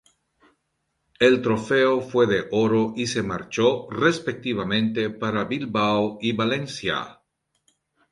El 1.19 1.41
Trofeo 1.43 2.01
fue 2.01 2.25
de 2.25 2.47
oro 2.49 2.93
y 2.95 3.05
se 3.05 3.21
marchó, 3.21 3.87
respectivamente, 3.91 5.11
para 5.11 5.43
Bilbao 5.43 6.17
y 6.19 6.33
Valencia. 6.33 7.21